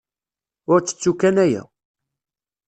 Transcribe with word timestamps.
Ur 0.71 0.79
ttettu 0.81 1.11
kan 1.19 1.37
aya. 1.45 1.63